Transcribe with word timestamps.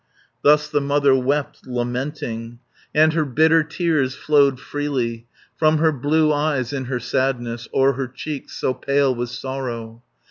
Thus 0.41 0.67
the 0.67 0.81
mother 0.81 1.13
wept, 1.13 1.67
lamenting, 1.67 2.57
And 2.91 3.13
her 3.13 3.23
bitter 3.23 3.61
tears 3.63 4.15
flowed 4.15 4.59
freely 4.59 5.27
From 5.57 5.77
her 5.77 5.91
blue 5.91 6.33
eyes 6.33 6.73
in 6.73 6.85
her 6.85 6.99
sadness, 6.99 7.67
O'er 7.71 7.93
her 7.93 8.07
cheeks, 8.07 8.53
so 8.53 8.73
pale 8.73 9.13
with 9.13 9.29
sorrow. 9.29 10.01